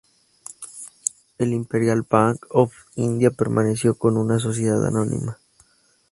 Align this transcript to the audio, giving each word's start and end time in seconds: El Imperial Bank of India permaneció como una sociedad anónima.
El 1.37 1.53
Imperial 1.53 2.03
Bank 2.09 2.47
of 2.49 2.73
India 2.95 3.29
permaneció 3.29 3.93
como 3.99 4.19
una 4.19 4.39
sociedad 4.39 4.83
anónima. 4.87 5.37